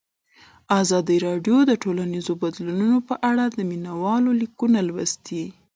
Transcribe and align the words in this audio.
ازادي 0.81 1.17
راډیو 1.27 1.57
د 1.65 1.71
ټولنیز 1.83 2.27
بدلون 2.41 2.93
په 3.07 3.15
اړه 3.29 3.45
د 3.49 3.59
مینه 3.69 3.93
والو 4.01 4.31
لیکونه 4.41 4.79
لوستي. 4.87 5.43